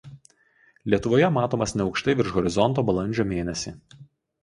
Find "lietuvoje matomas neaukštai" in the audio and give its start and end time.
0.93-2.17